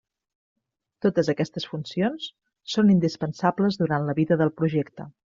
Totes 1.05 1.27
aquestes 1.33 1.69
funcions 1.73 2.25
són 2.77 2.89
indispensables 2.97 3.79
durant 3.83 4.09
la 4.09 4.17
vida 4.23 4.39
del 4.45 4.53
projecte. 4.63 5.07